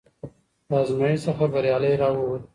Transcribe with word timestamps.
د 0.67 0.71
ازمېښت 0.81 1.23
څخه 1.27 1.43
بریالی 1.53 1.93
راووت، 2.01 2.41